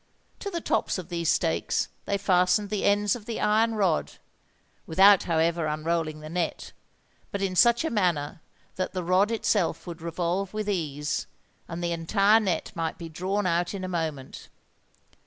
To 0.39 0.49
the 0.49 0.61
tops 0.61 0.97
of 0.97 1.09
these 1.09 1.29
stakes 1.29 1.87
they 2.05 2.17
fastened 2.17 2.71
the 2.71 2.85
ends 2.85 3.15
of 3.15 3.25
the 3.25 3.39
iron 3.39 3.75
rod, 3.75 4.13
without 4.87 5.25
however 5.25 5.67
unrolling 5.67 6.21
the 6.21 6.27
net, 6.29 6.71
but 7.31 7.39
in 7.39 7.55
such 7.55 7.85
a 7.85 7.91
manner 7.91 8.41
that 8.77 8.93
the 8.93 9.03
rod 9.03 9.29
itself 9.29 9.85
would 9.85 10.01
revolve 10.01 10.55
with 10.55 10.67
ease, 10.67 11.27
and 11.67 11.83
the 11.83 11.91
entire 11.91 12.39
net 12.39 12.71
might 12.73 12.97
be 12.97 13.09
drawn 13.09 13.45
out 13.45 13.75
in 13.75 13.83
a 13.83 13.87
moment. 13.87 14.49